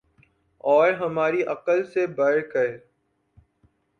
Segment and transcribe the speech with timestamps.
[0.63, 2.67] اور ہماری عقل سے بڑھ کر